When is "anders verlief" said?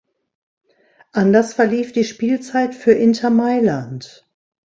1.11-1.91